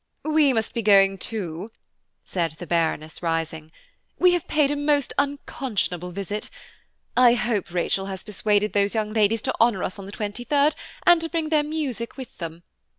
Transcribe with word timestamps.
"We 0.25 0.51
must 0.51 0.73
be 0.73 0.81
going 0.81 1.19
too," 1.19 1.71
said 2.25 2.53
the 2.53 2.65
Baroness, 2.65 3.21
rising; 3.21 3.71
"we 4.17 4.31
have 4.33 4.47
paid 4.47 4.71
a 4.71 4.75
most 4.75 5.13
unconscionable 5.19 6.09
visit. 6.09 6.49
I 7.15 7.35
hope 7.35 7.71
Rachel 7.71 8.07
has 8.07 8.23
persuaded 8.23 8.73
those 8.73 8.95
young 8.95 9.13
ladies 9.13 9.43
to 9.43 9.53
honour 9.61 9.83
us 9.83 9.99
on 9.99 10.07
the 10.07 10.11
23rd, 10.11 10.73
and 11.05 11.21
to 11.21 11.29
bring 11.29 11.49
their 11.49 11.61
music 11.61 12.17
with 12.17 12.39
them. 12.39 12.63